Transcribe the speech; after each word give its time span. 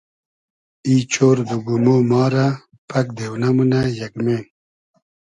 ای 0.87 0.97
چۉرد 1.13 1.47
و 1.55 1.57
گومۉ 1.67 1.87
ما 2.09 2.23
رۂ 2.33 2.45
پئگ 2.89 3.07
دېونۂ 3.17 3.49
مونۂ 3.55 3.81
یئگمې 3.97 4.37